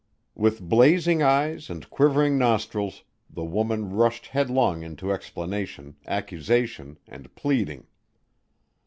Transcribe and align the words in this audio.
With 0.33 0.61
blazing 0.67 1.21
eyes 1.21 1.69
and 1.69 1.87
quivering 1.91 2.35
nostrils, 2.35 3.03
the 3.29 3.43
woman 3.43 3.91
rushed 3.91 4.25
headlong 4.25 4.81
into 4.81 5.11
explanation, 5.13 5.95
accusation 6.07 6.97
and 7.07 7.31
pleading. 7.35 7.85